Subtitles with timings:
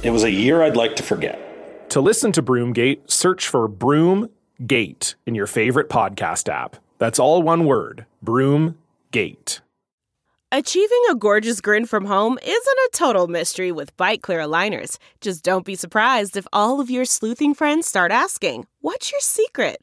[0.00, 1.90] It was a year I'd like to forget.
[1.90, 6.76] To listen to Broomgate, search for Broomgate in your favorite podcast app.
[6.98, 9.60] That's all one word Broomgate.
[10.52, 14.98] Achieving a gorgeous grin from home isn't a total mystery with Byte Clear aligners.
[15.20, 19.82] Just don't be surprised if all of your sleuthing friends start asking, What's your secret?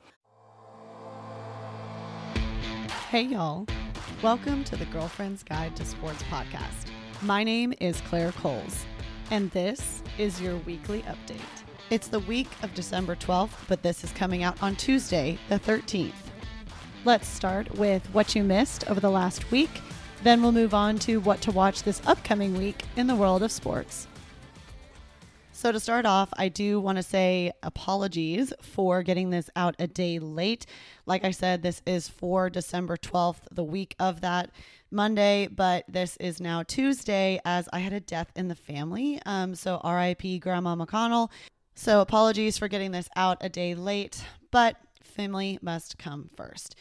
[3.11, 3.65] Hey, y'all.
[4.23, 6.87] Welcome to the Girlfriend's Guide to Sports podcast.
[7.21, 8.85] My name is Claire Coles,
[9.31, 11.41] and this is your weekly update.
[11.89, 16.13] It's the week of December 12th, but this is coming out on Tuesday, the 13th.
[17.03, 19.81] Let's start with what you missed over the last week.
[20.23, 23.51] Then we'll move on to what to watch this upcoming week in the world of
[23.51, 24.07] sports.
[25.61, 29.85] So, to start off, I do want to say apologies for getting this out a
[29.85, 30.65] day late.
[31.05, 34.49] Like I said, this is for December 12th, the week of that
[34.89, 39.21] Monday, but this is now Tuesday as I had a death in the family.
[39.27, 41.29] Um, so, RIP Grandma McConnell.
[41.75, 46.75] So, apologies for getting this out a day late, but family must come first.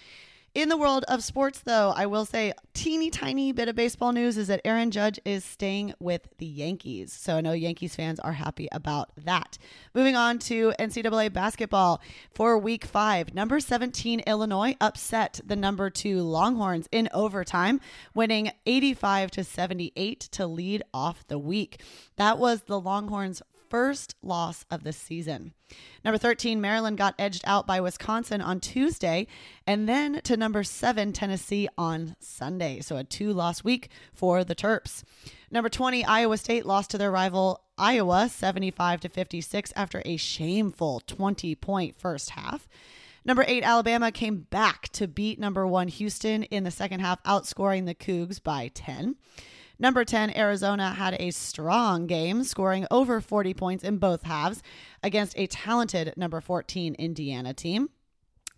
[0.52, 4.36] In the world of sports, though, I will say teeny tiny bit of baseball news
[4.36, 7.12] is that Aaron Judge is staying with the Yankees.
[7.12, 9.58] So I know Yankees fans are happy about that.
[9.94, 12.00] Moving on to NCAA basketball
[12.34, 17.80] for week five, number 17 Illinois upset the number two Longhorns in overtime,
[18.12, 21.80] winning 85 to 78 to lead off the week.
[22.16, 25.54] That was the Longhorns' first loss of the season.
[26.04, 29.26] Number 13, Maryland got edged out by Wisconsin on Tuesday,
[29.66, 32.80] and then to number 7, Tennessee on Sunday.
[32.80, 35.04] So a two loss week for the Terps.
[35.50, 41.00] Number 20, Iowa State lost to their rival Iowa 75 to 56 after a shameful
[41.06, 42.68] 20 point first half.
[43.24, 47.86] Number eight, Alabama came back to beat number one, Houston, in the second half, outscoring
[47.86, 49.16] the Cougs by 10.
[49.82, 54.62] Number 10, Arizona had a strong game, scoring over 40 points in both halves
[55.02, 57.88] against a talented number 14 Indiana team.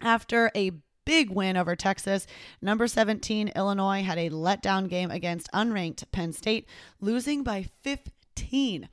[0.01, 0.73] After a
[1.07, 2.27] big win over Texas,
[2.61, 6.69] number 17 Illinois had a letdown game against unranked Penn State,
[7.01, 8.89] losing by 15.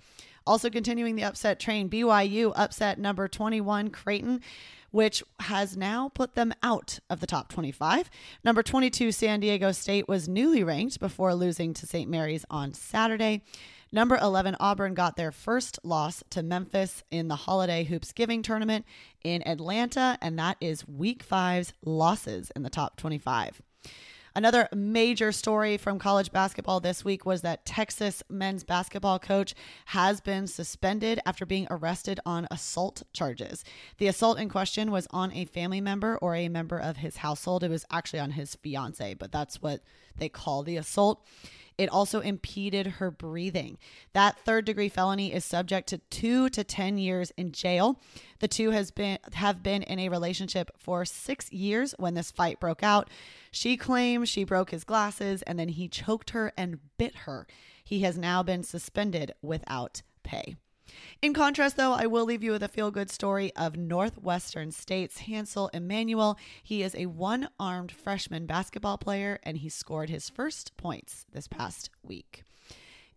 [0.49, 4.41] Also continuing the upset train, BYU upset number 21 Creighton
[4.89, 8.09] which has now put them out of the top 25.
[8.43, 12.09] Number 22, San Diego State was newly ranked before losing to St.
[12.09, 13.43] Mary's on Saturday.
[13.91, 18.83] Number 11, Auburn got their first loss to Memphis in the Holiday Hoops Giving Tournament
[19.23, 23.61] in Atlanta, and that is week five's losses in the top 25.
[24.35, 29.55] Another major story from college basketball this week was that Texas men's basketball coach
[29.87, 33.63] has been suspended after being arrested on assault charges.
[33.97, 37.63] The assault in question was on a family member or a member of his household.
[37.63, 39.81] It was actually on his fiance, but that's what
[40.15, 41.25] they call the assault.
[41.79, 43.77] It also impeded her breathing.
[44.11, 48.01] That third degree felony is subject to 2 to 10 years in jail.
[48.39, 52.59] The two has been have been in a relationship for 6 years when this fight
[52.59, 53.09] broke out.
[53.49, 57.47] She claims she broke his glasses and then he choked her and bit her.
[57.81, 60.57] He has now been suspended without pay.
[61.21, 65.19] In contrast, though, I will leave you with a feel good story of Northwestern State's
[65.19, 66.37] Hansel Emmanuel.
[66.63, 71.47] He is a one armed freshman basketball player and he scored his first points this
[71.47, 72.43] past week.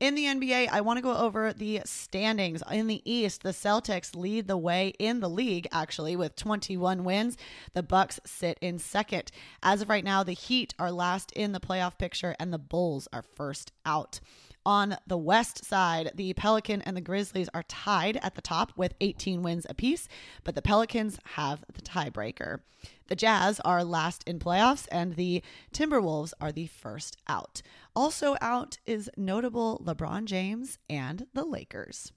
[0.02, 2.60] In the NBA, I want to go over the standings.
[2.68, 7.36] In the East, the Celtics lead the way in the league actually with 21 wins.
[7.72, 9.30] The Bucks sit in second.
[9.62, 13.06] As of right now, the Heat are last in the playoff picture and the Bulls
[13.12, 14.18] are first out.
[14.64, 18.94] On the west side, the Pelican and the Grizzlies are tied at the top with
[19.00, 20.08] 18 wins apiece,
[20.44, 22.60] but the Pelicans have the tiebreaker.
[23.08, 25.42] The Jazz are last in playoffs, and the
[25.72, 27.60] Timberwolves are the first out.
[27.96, 32.12] Also out is notable LeBron James and the Lakers.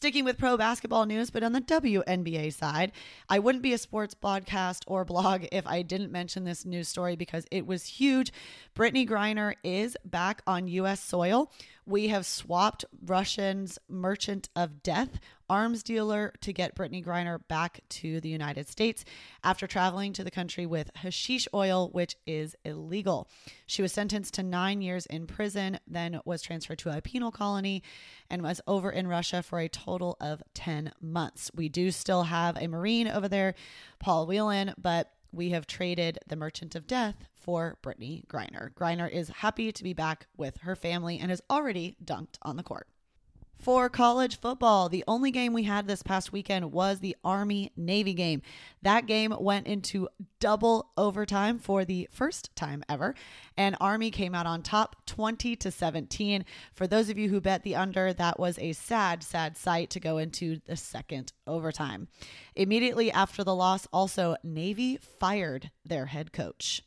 [0.00, 2.92] Sticking with pro basketball news, but on the WNBA side,
[3.28, 7.16] I wouldn't be a sports podcast or blog if I didn't mention this news story
[7.16, 8.32] because it was huge.
[8.74, 11.02] Brittney Griner is back on U.S.
[11.02, 11.52] soil.
[11.84, 15.20] We have swapped Russian's merchant of death
[15.50, 19.04] arms dealer to get Brittney Griner back to the United States
[19.42, 23.28] after traveling to the country with hashish oil, which is illegal.
[23.66, 27.82] She was sentenced to nine years in prison, then was transferred to a penal colony
[28.30, 31.50] and was over in Russia for a total of 10 months.
[31.54, 33.54] We do still have a Marine over there,
[33.98, 38.72] Paul Whelan, but we have traded the Merchant of Death for Brittney Griner.
[38.72, 42.62] Griner is happy to be back with her family and has already dunked on the
[42.62, 42.86] court.
[43.60, 48.14] For college football, the only game we had this past weekend was the Army Navy
[48.14, 48.40] game.
[48.80, 50.08] That game went into
[50.38, 53.14] double overtime for the first time ever,
[53.58, 56.46] and Army came out on top 20 to 17.
[56.72, 60.00] For those of you who bet the under, that was a sad, sad sight to
[60.00, 62.08] go into the second overtime.
[62.56, 66.80] Immediately after the loss, also, Navy fired their head coach.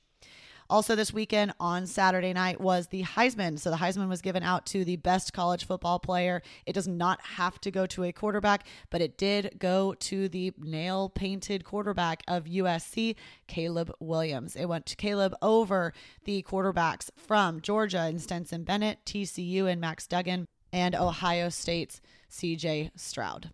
[0.70, 3.60] Also, this weekend on Saturday night was the Heisman.
[3.60, 6.42] So the Heisman was given out to the best college football player.
[6.66, 10.54] It does not have to go to a quarterback, but it did go to the
[10.58, 13.16] nail painted quarterback of USC,
[13.48, 14.56] Caleb Williams.
[14.56, 15.94] It went to Caleb over
[16.26, 22.02] the quarterbacks from Georgia and Stetson Bennett, TCU and Max Duggan, and Ohio State's
[22.32, 23.52] CJ Stroud.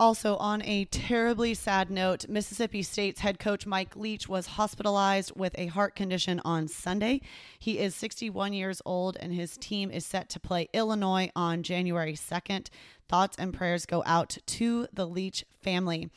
[0.00, 5.54] Also, on a terribly sad note, Mississippi State's head coach Mike Leach was hospitalized with
[5.58, 7.20] a heart condition on Sunday.
[7.58, 12.14] He is 61 years old and his team is set to play Illinois on January
[12.14, 12.68] 2nd.
[13.10, 16.08] Thoughts and prayers go out to the Leach family.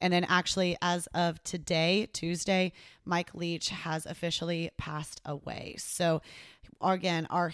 [0.00, 2.72] And then, actually, as of today, Tuesday,
[3.04, 5.74] Mike Leach has officially passed away.
[5.78, 6.22] So,
[6.80, 7.52] again, our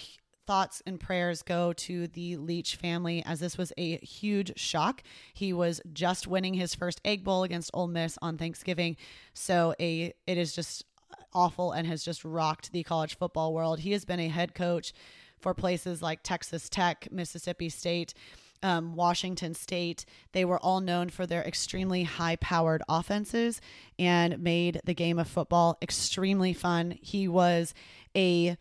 [0.48, 5.02] thoughts and prayers go to the Leach family as this was a huge shock.
[5.34, 8.96] He was just winning his first Egg Bowl against Ole Miss on Thanksgiving,
[9.34, 10.86] so a it is just
[11.34, 13.80] awful and has just rocked the college football world.
[13.80, 14.94] He has been a head coach
[15.38, 18.14] for places like Texas Tech, Mississippi State.
[18.60, 23.60] Um, Washington State, they were all known for their extremely high powered offenses
[24.00, 26.98] and made the game of football extremely fun.
[27.00, 27.72] He was
[28.16, 28.56] a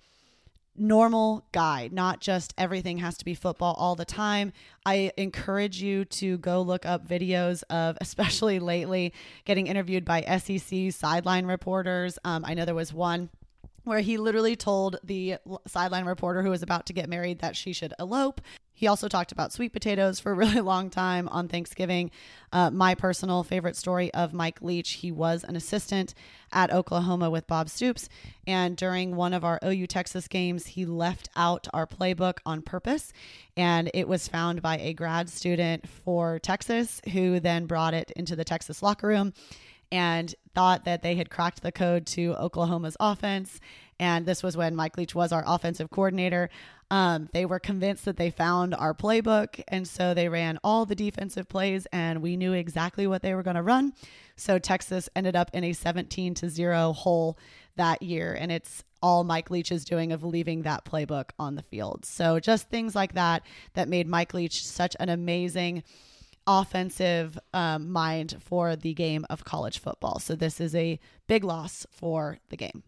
[0.78, 4.54] normal guy, not just everything has to be football all the time.
[4.86, 9.14] I encourage you to go look up videos of, especially lately,
[9.46, 12.20] getting interviewed by SEC sideline reporters.
[12.24, 13.30] Um, I know there was one
[13.84, 17.72] where he literally told the sideline reporter who was about to get married that she
[17.72, 18.42] should elope.
[18.78, 22.12] He also talked about sweet potatoes for a really long time on Thanksgiving.
[22.54, 26.14] Uh, my personal favorite story of Mike Leach, he was an assistant
[26.54, 28.08] at Oklahoma with Bob Stoops.
[28.46, 33.14] And during one of our OU Texas games, he left out our playbook on purpose.
[33.58, 38.36] And it was found by a grad student for Texas who then brought it into
[38.36, 39.34] the Texas locker room
[39.92, 43.60] and thought that they had cracked the code to Oklahoma's offense.
[44.00, 46.50] And this was when Mike Leach was our offensive coordinator.
[46.90, 49.62] Um, they were convinced that they found our playbook.
[49.68, 53.44] And so they ran all the defensive plays, and we knew exactly what they were
[53.44, 53.94] going to run.
[54.36, 57.38] So Texas ended up in a 17 to 0 hole
[57.76, 58.38] that year.
[58.40, 62.06] And it's all Mike Leach is doing of leaving that playbook on the field.
[62.06, 65.84] So just things like that that made Mike Leach such an amazing
[66.48, 70.20] offensive um, mind for the game of college football.
[70.20, 72.84] So this is a big loss for the game.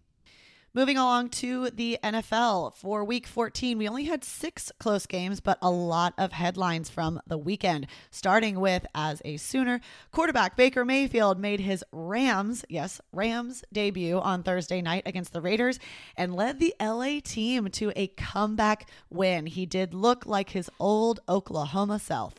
[0.71, 5.57] Moving along to the NFL for week 14, we only had six close games, but
[5.63, 7.87] a lot of headlines from the weekend.
[8.11, 14.43] Starting with, as a Sooner, quarterback Baker Mayfield made his Rams, yes, Rams debut on
[14.43, 15.79] Thursday night against the Raiders
[16.15, 19.47] and led the LA team to a comeback win.
[19.47, 22.35] He did look like his old Oklahoma self.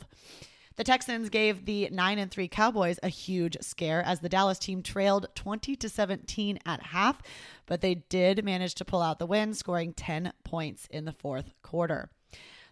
[0.80, 4.82] The Texans gave the 9 and 3 Cowboys a huge scare as the Dallas team
[4.82, 7.20] trailed 20 to 17 at half,
[7.66, 11.50] but they did manage to pull out the win, scoring 10 points in the fourth
[11.60, 12.08] quarter.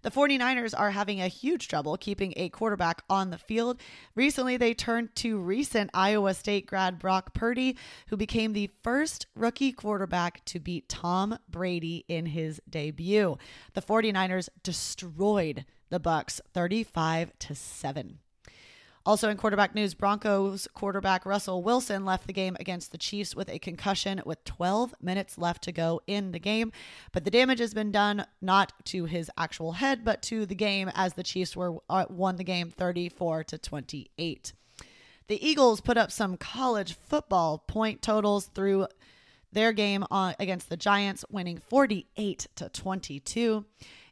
[0.00, 3.78] The 49ers are having a huge trouble keeping a quarterback on the field.
[4.14, 9.72] Recently, they turned to recent Iowa State grad Brock Purdy, who became the first rookie
[9.72, 13.36] quarterback to beat Tom Brady in his debut.
[13.74, 18.18] The 49ers destroyed the Bucs 35 to 7.
[19.08, 23.48] Also, in quarterback news, Broncos quarterback Russell Wilson left the game against the Chiefs with
[23.48, 26.72] a concussion with 12 minutes left to go in the game.
[27.12, 30.90] But the damage has been done not to his actual head, but to the game
[30.94, 34.52] as the Chiefs were uh, won the game 34 to 28.
[35.28, 38.88] The Eagles put up some college football point totals through
[39.52, 43.64] their game on, against the Giants, winning 48 to 22.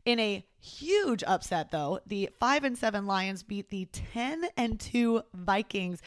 [0.06, 5.20] In a huge upset, though, the 5 and 7 Lions beat the 10 and 2
[5.34, 6.00] Vikings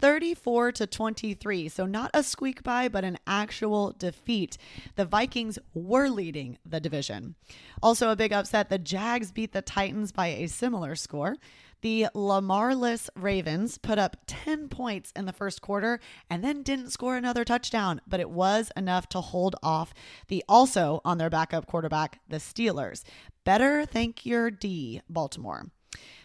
[0.00, 1.68] 34 to 23.
[1.68, 4.56] So not a squeak by, but an actual defeat.
[4.96, 7.34] The Vikings were leading the division.
[7.82, 11.36] Also a big upset, the Jags beat the Titans by a similar score.
[11.82, 15.98] The Lamarless Ravens put up 10 points in the first quarter
[16.30, 19.92] and then didn't score another touchdown, but it was enough to hold off
[20.28, 23.02] the also on their backup quarterback, the Steelers.
[23.42, 25.72] Better thank your D, Baltimore.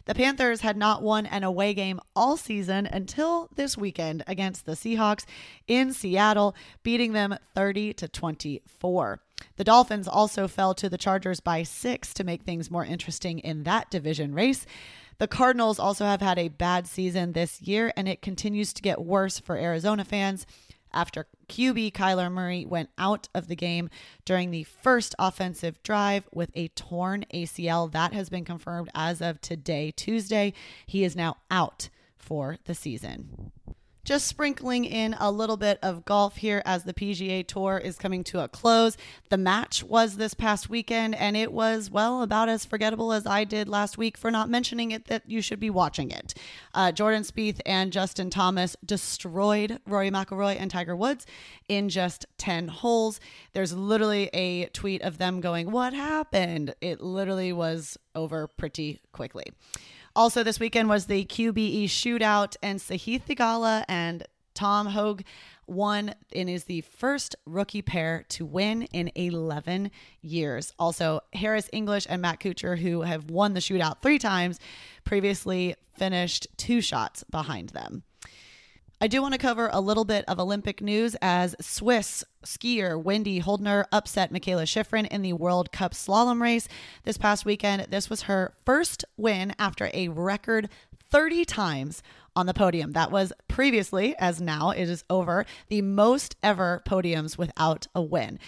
[0.06, 4.74] The Panthers had not won an away game all season until this weekend against the
[4.74, 5.26] Seahawks
[5.68, 9.22] in Seattle, beating them 30 to 24.
[9.58, 13.64] The Dolphins also fell to the Chargers by 6 to make things more interesting in
[13.64, 14.66] that division race.
[15.20, 19.02] The Cardinals also have had a bad season this year, and it continues to get
[19.02, 20.46] worse for Arizona fans
[20.94, 23.90] after QB Kyler Murray went out of the game
[24.26, 27.92] during the first offensive drive with a torn ACL.
[27.92, 30.54] That has been confirmed as of today, Tuesday.
[30.86, 33.52] He is now out for the season.
[34.08, 38.24] Just sprinkling in a little bit of golf here as the PGA Tour is coming
[38.24, 38.96] to a close.
[39.28, 43.44] The match was this past weekend, and it was, well, about as forgettable as I
[43.44, 46.34] did last week for not mentioning it that you should be watching it.
[46.74, 51.26] Uh, Jordan Spieth and Justin Thomas destroyed Rory McIlroy and Tiger Woods
[51.68, 53.20] in just 10 holes.
[53.52, 56.74] There's literally a tweet of them going, What happened?
[56.80, 59.52] It literally was over pretty quickly.
[60.18, 65.24] Also, this weekend was the QBE shootout, and Sahith Theegala and Tom Hoge
[65.68, 69.92] won and is the first rookie pair to win in 11
[70.24, 70.74] years.
[70.80, 74.60] Also, Harris English and Matt Kuchar, who have won the shootout three times,
[75.04, 78.02] previously finished two shots behind them.
[79.00, 83.40] I do want to cover a little bit of Olympic news as Swiss skier Wendy
[83.40, 86.68] Holdener upset Mikaela Shiffrin in the World Cup slalom race
[87.04, 87.92] this past weekend.
[87.92, 90.68] This was her first win after a record
[91.12, 92.02] 30 times
[92.36, 92.94] on the podium.
[92.94, 98.40] That was previously, as now it is over, the most ever podiums without a win.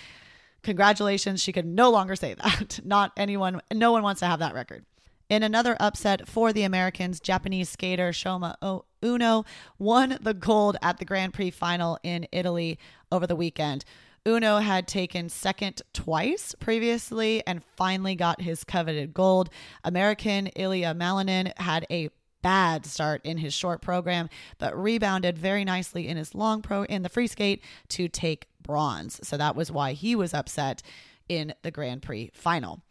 [0.64, 1.44] Congratulations.
[1.44, 2.80] She could no longer say that.
[2.84, 4.84] Not anyone, no one wants to have that record.
[5.30, 8.56] In another upset for the Americans, Japanese skater Shoma
[9.04, 9.46] Uno
[9.78, 12.78] won the gold at the Grand Prix final in Italy
[13.12, 13.86] over the weekend.
[14.28, 19.50] Uno had taken second twice previously and finally got his coveted gold.
[19.84, 22.10] American Ilia Malinin had a
[22.42, 27.02] bad start in his short program, but rebounded very nicely in his long pro in
[27.02, 29.20] the free skate to take bronze.
[29.28, 30.82] So that was why he was upset
[31.28, 32.82] in the Grand Prix final.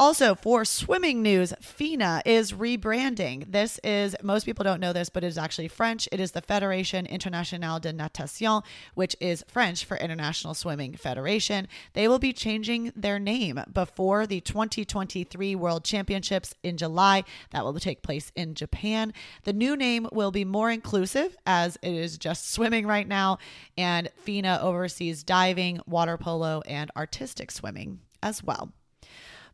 [0.00, 3.50] Also, for swimming news, FINA is rebranding.
[3.50, 6.08] This is, most people don't know this, but it is actually French.
[6.12, 8.62] It is the Fédération Internationale de Natation,
[8.94, 11.66] which is French for International Swimming Federation.
[11.94, 17.24] They will be changing their name before the 2023 World Championships in July.
[17.50, 19.12] That will take place in Japan.
[19.42, 23.38] The new name will be more inclusive as it is just swimming right now,
[23.76, 28.72] and FINA oversees diving, water polo, and artistic swimming as well.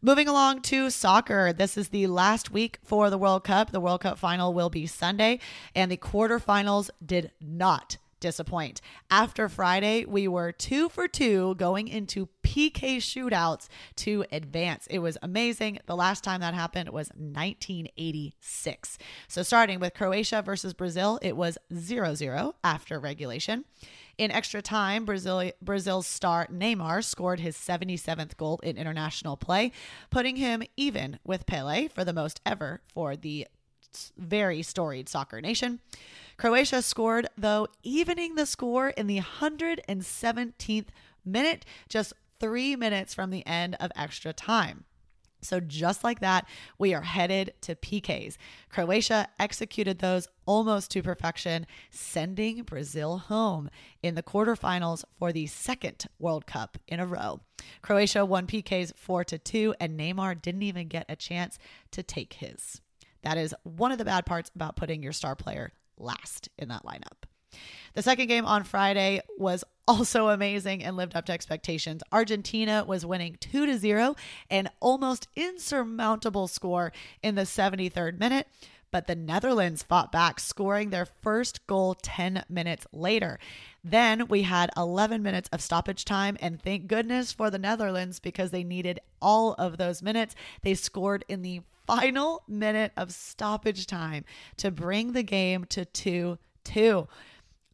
[0.04, 1.50] Moving along to soccer.
[1.54, 3.72] This is the last week for the World Cup.
[3.72, 5.40] The World Cup final will be Sunday,
[5.74, 8.82] and the quarterfinals did not disappoint.
[9.10, 14.86] After Friday, we were two for two going into PK shootouts to advance.
[14.88, 15.78] It was amazing.
[15.86, 18.98] The last time that happened was 1986.
[19.26, 23.64] So, starting with Croatia versus Brazil, it was 0 0 after regulation.
[24.16, 29.72] In extra time, Brazil, Brazil's star Neymar scored his 77th goal in international play,
[30.10, 33.46] putting him even with Pele for the most ever for the
[34.16, 35.80] very storied soccer nation.
[36.36, 40.86] Croatia scored, though, evening the score in the 117th
[41.24, 44.84] minute, just three minutes from the end of extra time.
[45.44, 46.46] So, just like that,
[46.78, 48.36] we are headed to PKs.
[48.68, 53.70] Croatia executed those almost to perfection, sending Brazil home
[54.02, 57.40] in the quarterfinals for the second World Cup in a row.
[57.82, 61.58] Croatia won PKs 4 to 2, and Neymar didn't even get a chance
[61.92, 62.80] to take his.
[63.22, 66.84] That is one of the bad parts about putting your star player last in that
[66.84, 67.24] lineup.
[67.94, 72.02] The second game on Friday was also amazing and lived up to expectations.
[72.12, 74.16] Argentina was winning 2 to 0,
[74.50, 76.92] an almost insurmountable score
[77.22, 78.46] in the 73rd minute.
[78.90, 83.40] but the Netherlands fought back, scoring their first goal 10 minutes later.
[83.82, 88.52] Then we had 11 minutes of stoppage time, and thank goodness for the Netherlands because
[88.52, 90.36] they needed all of those minutes.
[90.62, 94.24] They scored in the final minute of stoppage time
[94.58, 97.08] to bring the game to 2 2.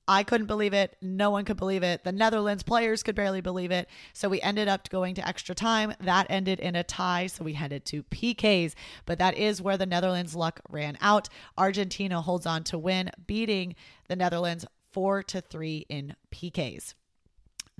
[0.08, 0.96] I couldn't believe it.
[1.00, 2.04] No one could believe it.
[2.04, 3.88] The Netherlands players could barely believe it.
[4.12, 5.94] So we ended up going to extra time.
[6.00, 7.28] That ended in a tie.
[7.28, 8.74] So we headed to PKs.
[9.06, 11.28] But that is where the Netherlands' luck ran out.
[11.56, 13.76] Argentina holds on to win, beating
[14.08, 16.94] the Netherlands four to three in PKs.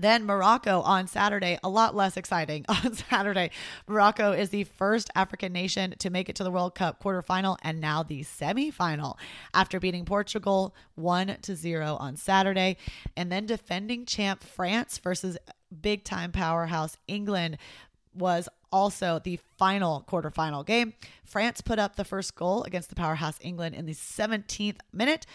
[0.01, 2.65] Then Morocco on Saturday, a lot less exciting.
[2.69, 3.51] On Saturday,
[3.87, 7.79] Morocco is the first African nation to make it to the World Cup quarterfinal and
[7.79, 9.17] now the semifinal
[9.53, 12.77] after beating Portugal 1 to 0 on Saturday.
[13.15, 15.37] And then defending champ France versus
[15.81, 17.57] big time powerhouse England
[18.15, 20.93] was also the final quarterfinal game.
[21.23, 25.25] France put up the first goal against the powerhouse England in the 17th minute.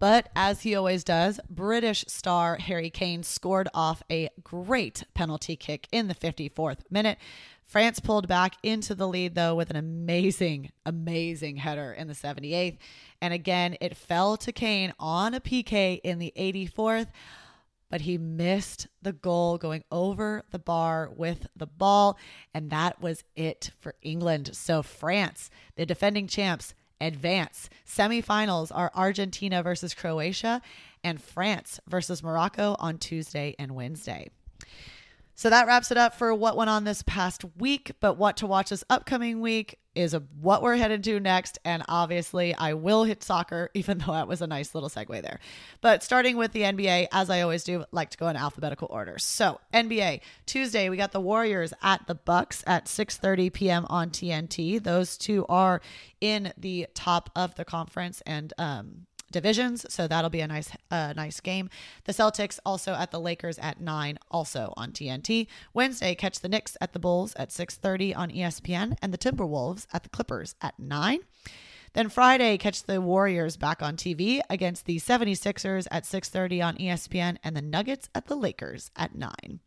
[0.00, 5.86] But as he always does, British star Harry Kane scored off a great penalty kick
[5.92, 7.18] in the 54th minute.
[7.62, 12.78] France pulled back into the lead, though, with an amazing, amazing header in the 78th.
[13.20, 17.08] And again, it fell to Kane on a PK in the 84th,
[17.90, 22.18] but he missed the goal going over the bar with the ball.
[22.54, 24.56] And that was it for England.
[24.56, 27.68] So, France, the defending champs, advance.
[27.86, 30.62] Semifinals are Argentina versus Croatia
[31.02, 34.28] and France versus Morocco on Tuesday and Wednesday.
[35.34, 37.92] So that wraps it up for what went on this past week.
[38.00, 41.58] But what to watch this upcoming week is a, what we're headed to next.
[41.64, 45.40] And obviously, I will hit soccer, even though that was a nice little segue there.
[45.80, 49.18] But starting with the NBA, as I always do, like to go in alphabetical order.
[49.18, 53.86] So NBA Tuesday, we got the Warriors at the Bucks at 6:30 p.m.
[53.88, 54.82] on TNT.
[54.82, 55.80] Those two are
[56.20, 59.86] in the top of the conference, and um, divisions.
[59.88, 61.70] So that'll be a nice, uh, nice game.
[62.04, 65.46] The Celtics also at the Lakers at nine, also on TNT.
[65.74, 70.02] Wednesday, catch the Knicks at the Bulls at 6:30 on ESPN, and the Timberwolves at
[70.02, 71.20] the Clippers at nine.
[71.92, 77.38] Then Friday, catch the Warriors back on TV against the 76ers at 6:30 on ESPN,
[77.42, 79.60] and the Nuggets at the Lakers at nine.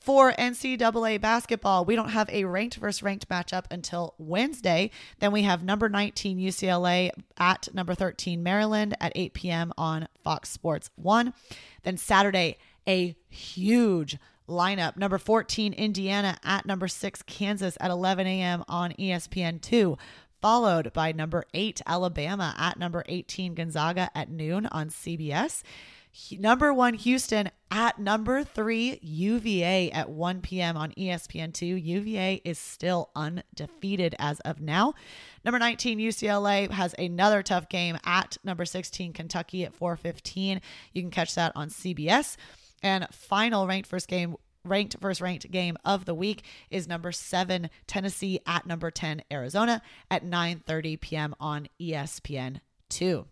[0.00, 4.90] For NCAA basketball, we don't have a ranked versus ranked matchup until Wednesday.
[5.18, 9.72] Then we have number 19 UCLA at number 13 Maryland at 8 p.m.
[9.76, 11.34] on Fox Sports 1.
[11.82, 12.56] Then Saturday,
[12.88, 14.16] a huge
[14.48, 14.96] lineup.
[14.96, 18.64] Number 14 Indiana at number 6 Kansas at 11 a.m.
[18.68, 19.98] on ESPN 2
[20.40, 25.62] followed by number 8 Alabama at number 18 Gonzaga at noon on CBS.
[26.32, 30.76] Number one, Houston at number three, UVA at 1 p.m.
[30.76, 31.82] on ESPN2.
[31.84, 34.94] UVA is still undefeated as of now.
[35.44, 40.60] Number 19, UCLA has another tough game at number 16, Kentucky at 4:15.
[40.92, 42.36] You can catch that on CBS.
[42.82, 47.70] And final ranked first game ranked versus ranked game of the week is number 7
[47.86, 51.34] Tennessee at number 10 Arizona at 9:30 p.m.
[51.38, 53.26] on ESPN2.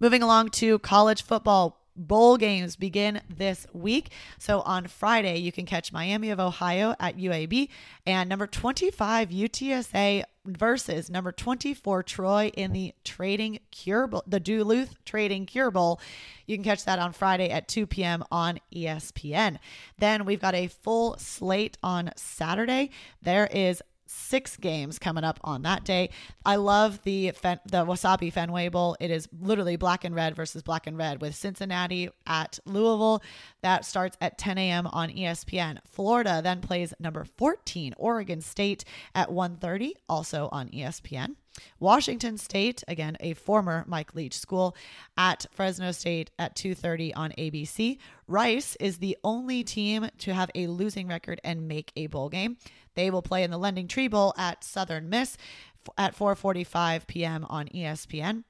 [0.00, 1.77] Moving along to college football.
[1.98, 4.12] Bowl games begin this week.
[4.38, 7.68] So on Friday, you can catch Miami of Ohio at UAB
[8.06, 14.94] and number 25 UTSA versus number 24 Troy in the Trading Cure Bowl, the Duluth
[15.04, 16.00] Trading Cure Bowl.
[16.46, 18.24] You can catch that on Friday at 2 p.m.
[18.30, 19.58] on ESPN.
[19.98, 22.90] Then we've got a full slate on Saturday.
[23.20, 26.10] There is six games coming up on that day.
[26.44, 28.96] I love the Fen- the Wasabi Fenway Bowl.
[29.00, 33.22] It is literally black and red versus black and red with Cincinnati at Louisville.
[33.62, 34.86] That starts at 10 a.m.
[34.86, 35.78] on ESPN.
[35.86, 41.36] Florida then plays number 14 Oregon State at 1:30, also on ESPN.
[41.80, 44.76] Washington State, again a former Mike Leach school,
[45.16, 47.98] at Fresno State at 2:30 on ABC.
[48.26, 52.56] Rice is the only team to have a losing record and make a bowl game.
[52.94, 55.36] They will play in the Lending Tree Bowl at Southern Miss
[55.96, 57.44] at 4:45 p.m.
[57.48, 58.44] on ESPN.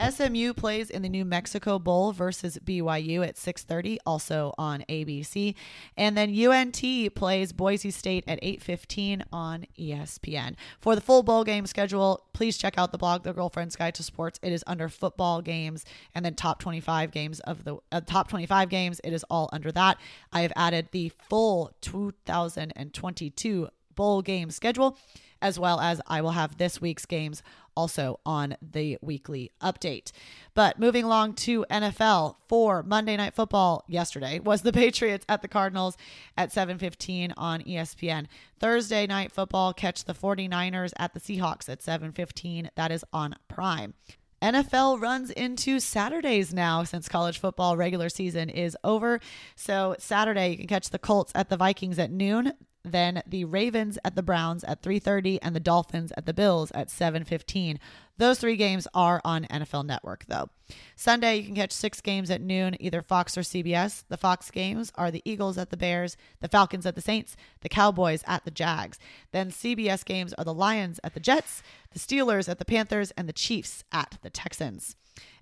[0.00, 5.54] SMU plays in the New Mexico Bowl versus BYU at 6:30 also on ABC
[5.96, 10.56] and then UNT plays Boise State at 8:15 on ESPN.
[10.80, 14.02] For the full bowl game schedule, please check out the blog The Girlfriend's Guide to
[14.02, 14.38] Sports.
[14.42, 18.68] It is under football games and then top 25 games of the uh, top 25
[18.68, 19.98] games, it is all under that.
[20.32, 24.96] I have added the full 2022 bowl game schedule,
[25.42, 27.42] as well as I will have this week's games
[27.76, 30.10] also on the weekly update.
[30.54, 35.48] But moving along to NFL for Monday Night Football yesterday was the Patriots at the
[35.48, 35.96] Cardinals
[36.36, 38.26] at 7:15 on ESPN.
[38.58, 42.70] Thursday Night Football catch the 49ers at the Seahawks at 7:15.
[42.76, 43.94] That is on Prime.
[44.42, 49.18] NFL runs into Saturdays now since college football regular season is over.
[49.54, 52.52] So Saturday you can catch the Colts at the Vikings at noon
[52.86, 56.88] then the Ravens at the Browns at 3:30 and the Dolphins at the Bills at
[56.88, 57.78] 7:15.
[58.18, 60.48] Those three games are on NFL Network though.
[60.94, 64.04] Sunday you can catch 6 games at noon either Fox or CBS.
[64.08, 67.68] The Fox games are the Eagles at the Bears, the Falcons at the Saints, the
[67.68, 68.98] Cowboys at the Jags.
[69.32, 73.28] Then CBS games are the Lions at the Jets, the Steelers at the Panthers and
[73.28, 74.96] the Chiefs at the Texans.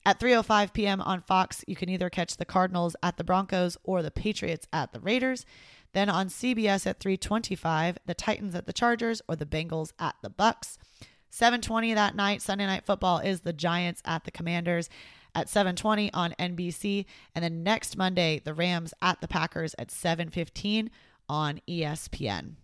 [0.06, 1.00] At 3:05 p.m.
[1.00, 4.92] on Fox, you can either catch the Cardinals at the Broncos or the Patriots at
[4.92, 5.46] the Raiders.
[5.94, 10.30] Then on CBS at 325, the Titans at the Chargers or the Bengals at the
[10.30, 10.76] Bucs.
[11.30, 14.90] 720 that night, Sunday night football is the Giants at the Commanders
[15.34, 17.06] at 720 on NBC.
[17.34, 20.90] And then next Monday, the Rams at the Packers at 715
[21.28, 22.56] on ESPN.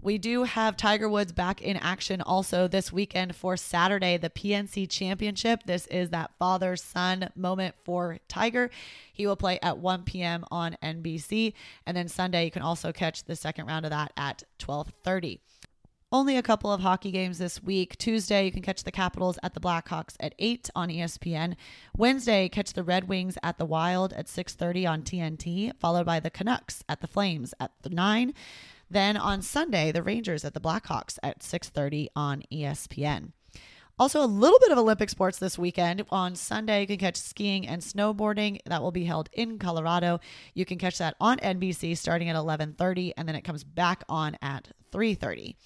[0.00, 4.88] We do have Tiger Woods back in action also this weekend for Saturday, the PNC
[4.88, 5.64] Championship.
[5.66, 8.70] This is that father son moment for Tiger.
[9.12, 10.44] He will play at 1 p.m.
[10.52, 11.52] on NBC.
[11.84, 15.40] And then Sunday, you can also catch the second round of that at 1230.
[16.10, 17.98] Only a couple of hockey games this week.
[17.98, 21.54] Tuesday, you can catch the Capitals at the Blackhawks at 8 on ESPN.
[21.96, 26.30] Wednesday, catch the Red Wings at the Wild at 6:30 on TNT, followed by the
[26.30, 28.32] Canucks at the Flames at 9.
[28.90, 33.32] Then on Sunday, the Rangers at the Blackhawks at 6:30 on ESPN.
[34.00, 36.04] Also, a little bit of Olympic sports this weekend.
[36.10, 38.60] On Sunday, you can catch skiing and snowboarding.
[38.64, 40.20] That will be held in Colorado.
[40.54, 44.38] You can catch that on NBC starting at 11:30 and then it comes back on
[44.40, 45.56] at 3:30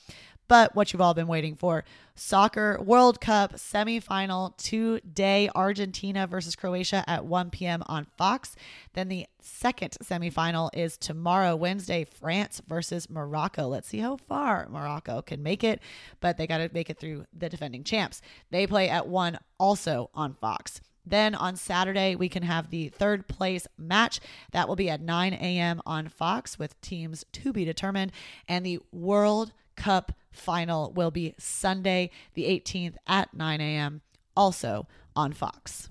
[0.49, 7.05] but what you've all been waiting for soccer World Cup semifinal today Argentina versus Croatia
[7.07, 7.83] at 1 p.m.
[7.87, 8.55] on Fox.
[8.93, 13.69] Then the second semifinal is tomorrow, Wednesday, France versus Morocco.
[13.69, 15.81] Let's see how far Morocco can make it,
[16.21, 18.21] but they got to make it through the defending champs.
[18.51, 20.81] They play at 1 also on Fox.
[21.05, 24.21] Then on Saturday, we can have the third place match.
[24.53, 25.83] That will be at 9 a.m.
[25.85, 28.13] on Fox with teams to be determined.
[28.49, 34.01] And the World Cup final will be Sunday, the 18th at 9 a.m.,
[34.37, 35.89] also on Fox.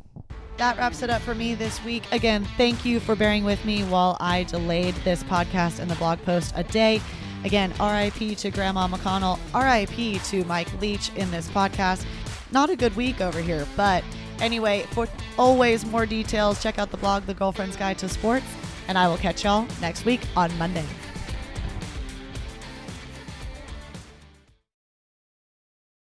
[0.58, 2.04] That wraps it up for me this week.
[2.12, 6.22] Again, thank you for bearing with me while I delayed this podcast and the blog
[6.24, 7.02] post a day.
[7.44, 12.06] Again, RIP to Grandma McConnell, RIP to Mike Leach in this podcast.
[12.52, 14.04] Not a good week over here, but
[14.42, 18.46] anyway, for always more details, check out the blog, The Girlfriend's Guide to Sports,
[18.88, 20.86] and I will catch y'all next week on Monday.